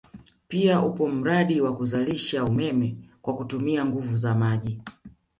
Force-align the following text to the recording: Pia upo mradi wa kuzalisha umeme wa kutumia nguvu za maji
Pia 0.47 0.81
upo 0.81 1.07
mradi 1.07 1.61
wa 1.61 1.75
kuzalisha 1.75 2.43
umeme 2.45 2.95
wa 3.23 3.35
kutumia 3.35 3.85
nguvu 3.85 4.17
za 4.17 4.35
maji 4.35 4.81